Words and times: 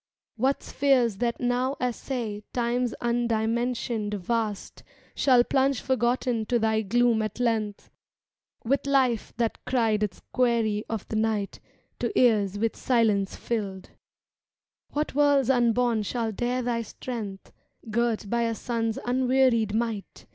What 0.35 0.63
spheres 0.63 1.17
that 1.17 1.39
now 1.39 1.77
assay 1.79 2.41
Time's 2.53 2.95
undimensioned 3.01 4.15
vast 4.15 4.81
Shall 5.13 5.43
plunge 5.43 5.79
forgotten 5.79 6.47
to 6.47 6.57
thy 6.57 6.81
gloom 6.81 7.21
at 7.21 7.39
length. 7.39 7.91
With 8.65 8.87
life 8.87 9.31
that 9.37 9.63
cried 9.63 10.01
its 10.01 10.23
query 10.33 10.83
of 10.89 11.07
the 11.09 11.17
night 11.17 11.59
To 11.99 12.11
ears 12.19 12.57
with 12.57 12.75
silence 12.75 13.35
filled! 13.35 13.83
^^ 13.83 13.89
What 14.89 15.13
worlds 15.13 15.51
unborn 15.51 16.01
shall 16.01 16.31
dare 16.31 16.63
thy 16.63 16.81
strength, 16.81 17.51
^y 17.85 17.91
Girt 17.91 18.27
by 18.27 18.41
a 18.41 18.55
sun's 18.55 18.97
unwearied 19.05 19.75
might. 19.75 20.25